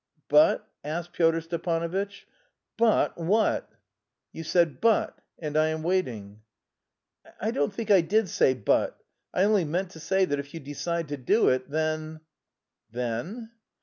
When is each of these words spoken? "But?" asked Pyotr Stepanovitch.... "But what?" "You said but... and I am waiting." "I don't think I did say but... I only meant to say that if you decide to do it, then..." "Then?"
"But?" 0.29 0.67
asked 0.83 1.13
Pyotr 1.13 1.41
Stepanovitch.... 1.41 2.25
"But 2.75 3.15
what?" 3.19 3.69
"You 4.33 4.43
said 4.43 4.81
but... 4.81 5.21
and 5.37 5.55
I 5.55 5.67
am 5.67 5.83
waiting." 5.83 6.41
"I 7.39 7.51
don't 7.51 7.71
think 7.71 7.91
I 7.91 8.01
did 8.01 8.27
say 8.27 8.55
but... 8.55 8.99
I 9.31 9.43
only 9.43 9.63
meant 9.63 9.91
to 9.91 9.99
say 9.99 10.25
that 10.25 10.39
if 10.39 10.55
you 10.55 10.59
decide 10.59 11.07
to 11.09 11.17
do 11.17 11.49
it, 11.49 11.69
then..." 11.69 12.21
"Then?" 12.89 13.51